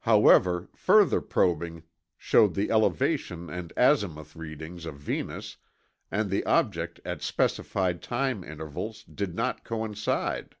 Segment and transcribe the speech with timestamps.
[0.00, 1.84] However, further probing
[2.16, 5.56] showed the elevation and azimuth readings of Venus
[6.10, 10.56] and the object at specified time intervals did not coincide.